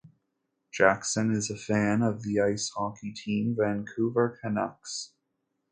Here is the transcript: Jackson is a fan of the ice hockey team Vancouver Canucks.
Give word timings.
Jackson 0.71 1.31
is 1.31 1.51
a 1.51 1.55
fan 1.55 2.01
of 2.01 2.23
the 2.23 2.39
ice 2.41 2.71
hockey 2.75 3.13
team 3.13 3.55
Vancouver 3.55 4.39
Canucks. 4.41 5.13